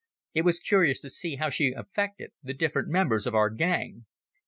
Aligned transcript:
It 0.33 0.41
was 0.41 0.59
curious 0.59 0.99
to 1.01 1.11
see 1.11 1.35
how 1.35 1.49
she 1.49 1.73
affected 1.73 2.31
the 2.41 2.55
different 2.55 2.87
members 2.87 3.27
of 3.27 3.35
our 3.35 3.51
gang. 3.51 4.07